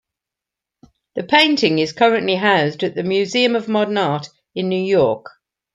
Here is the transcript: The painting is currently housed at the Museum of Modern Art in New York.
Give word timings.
The 1.13 1.21
painting 1.23 1.77
is 1.77 1.93
currently 1.93 2.33
housed 2.35 2.81
at 2.83 2.95
the 2.95 3.03
Museum 3.03 3.55
of 3.55 3.67
Modern 3.67 3.99
Art 3.99 4.29
in 4.55 4.67
New 4.67 4.81
York. 4.81 5.27